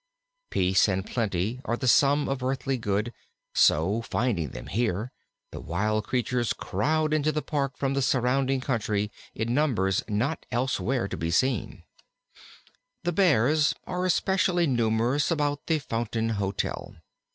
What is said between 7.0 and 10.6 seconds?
into the Park from the surrounding country in numbers not